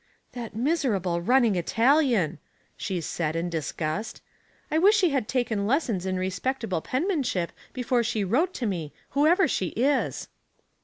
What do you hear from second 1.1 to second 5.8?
running Italian!" she said, in disgust." I wish she had taken